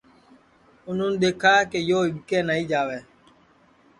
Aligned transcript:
اُنون 0.87 1.13
دیکھا 1.23 1.53
کہ 1.71 1.79
یو 1.89 1.99
اِٻکے 2.07 2.39
نائی 2.47 2.63
جاوے 2.69 2.99